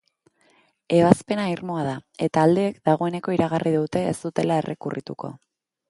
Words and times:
Ebazpena 0.99 1.43
irmoa 1.51 1.83
da, 1.89 1.93
eta 2.29 2.47
aldeek 2.47 2.81
dagoeneko 2.91 3.39
iragarri 3.39 3.77
dute 3.79 4.07
ez 4.15 4.19
dutela 4.27 4.63
errekurrituko. 4.65 5.37